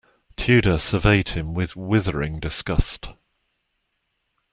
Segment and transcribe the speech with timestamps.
[0.35, 3.09] Tudor surveyed him with withering disgust.